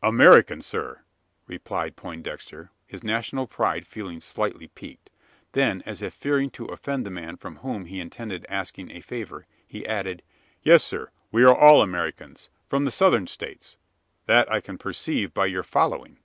"American, 0.00 0.62
sir," 0.62 1.02
replied 1.48 1.96
Poindexter, 1.96 2.70
his 2.86 3.02
national 3.02 3.48
pride 3.48 3.84
feeling 3.84 4.20
slightly 4.20 4.68
piqued. 4.68 5.10
Then, 5.54 5.82
as 5.84 6.02
if 6.02 6.14
fearing 6.14 6.50
to 6.50 6.66
offend 6.66 7.04
the 7.04 7.10
man 7.10 7.36
from 7.36 7.56
whom 7.56 7.86
he 7.86 7.98
intended 7.98 8.46
asking 8.48 8.92
a 8.92 9.00
favour, 9.00 9.44
he 9.66 9.84
added: 9.84 10.22
"Yes, 10.62 10.84
sir; 10.84 11.10
we 11.32 11.42
are 11.42 11.58
all 11.58 11.82
Americans 11.82 12.48
from 12.68 12.84
the 12.84 12.92
Southern 12.92 13.26
States." 13.26 13.76
"That 14.26 14.48
I 14.52 14.60
can 14.60 14.78
perceive 14.78 15.34
by 15.34 15.46
your 15.46 15.64
following." 15.64 16.20